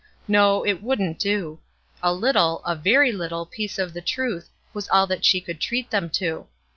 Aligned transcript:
No; 0.27 0.63
it 0.65 0.81
wouldn't 0.81 1.19
do! 1.19 1.59
A 2.01 2.11
little, 2.11 2.63
a 2.65 2.75
very 2.75 3.11
little 3.11 3.45
piece 3.45 3.77
of 3.77 3.93
the 3.93 4.01
truth 4.01 4.49
was 4.73 4.89
all 4.89 5.05
that 5.05 5.23
she 5.25 5.39
could 5.39 5.59
treat 5.61 5.91
them 5.91 6.09
to. 6.15 6.47